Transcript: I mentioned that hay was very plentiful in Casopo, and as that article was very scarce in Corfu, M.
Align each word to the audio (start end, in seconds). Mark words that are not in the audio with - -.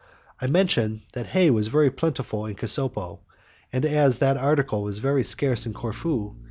I 0.41 0.47
mentioned 0.47 1.01
that 1.13 1.27
hay 1.27 1.51
was 1.51 1.67
very 1.67 1.91
plentiful 1.91 2.47
in 2.47 2.55
Casopo, 2.55 3.19
and 3.71 3.85
as 3.85 4.17
that 4.17 4.35
article 4.35 4.81
was 4.81 4.97
very 4.97 5.23
scarce 5.23 5.67
in 5.67 5.75
Corfu, 5.75 6.29
M. 6.29 6.39